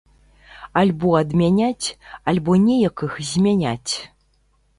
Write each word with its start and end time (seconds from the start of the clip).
Альбо 0.79 1.11
адмяняць, 1.19 1.87
альбо 2.33 2.51
неяк 2.65 2.95
іх 3.11 3.21
змяняць. 3.35 3.93